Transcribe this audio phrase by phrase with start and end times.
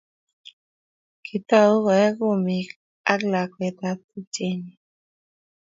[1.25, 2.67] kiitou kue komek
[3.11, 4.61] ak lakwetab tupchenyin